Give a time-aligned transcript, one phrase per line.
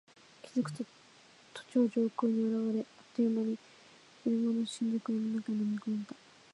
[0.41, 0.83] 気付くと
[1.53, 3.59] 都庁上空に現れ、あっという間に
[4.23, 6.15] 昼間の新宿を闇の中に飲み込んだ。